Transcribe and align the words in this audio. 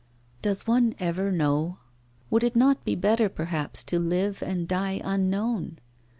'Does 0.41 0.65
one 0.65 0.95
ever 0.97 1.31
know? 1.31 1.77
Would 2.31 2.43
it 2.43 2.55
not 2.55 2.83
be 2.83 2.95
better, 2.95 3.29
perhaps, 3.29 3.83
to 3.83 3.99
live 3.99 4.41
and 4.41 4.67
die 4.67 4.99
unknown? 5.03 5.77